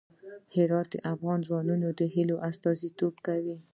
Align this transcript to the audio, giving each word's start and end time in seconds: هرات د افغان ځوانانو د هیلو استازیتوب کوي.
هرات 0.53 0.87
د 0.91 0.95
افغان 1.13 1.39
ځوانانو 1.47 1.89
د 1.99 2.01
هیلو 2.13 2.35
استازیتوب 2.49 3.13
کوي. 3.27 3.57